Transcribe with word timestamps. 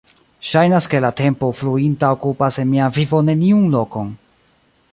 Ŝajnas, 0.51 0.85
ke 0.93 1.01
la 1.05 1.11
tempo 1.19 1.49
fluinta 1.59 2.09
okupas 2.15 2.57
en 2.63 2.71
mia 2.71 2.87
vivo 2.97 3.21
neniun 3.29 3.69
lokon. 3.77 4.11